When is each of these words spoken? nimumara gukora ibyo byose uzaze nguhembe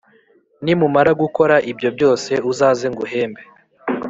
nimumara 0.63 1.11
gukora 1.21 1.55
ibyo 1.71 1.89
byose 1.95 2.31
uzaze 2.51 2.85
nguhembe 2.93 3.43